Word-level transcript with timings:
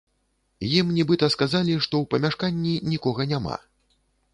Ім, 0.79 0.87
нібыта, 0.95 1.29
сказалі, 1.35 1.77
што 1.85 1.93
ў 2.03 2.13
памяшканні 2.17 2.73
нікога 2.95 3.33
няма. 3.35 3.65